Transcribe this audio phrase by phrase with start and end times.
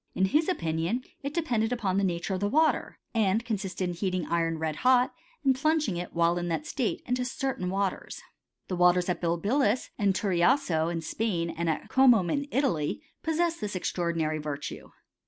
[0.15, 3.93] In his opi nion it depended upon the nature of the water, and consisted in
[3.93, 8.19] heating iron red hot, and plunging it, while in that state, into certain waters.
[8.67, 13.75] The waters at Bilbilis and Turiasso, in Spain, and at Comum, in Italy, possessed this
[13.75, 14.89] extraordinary virtue.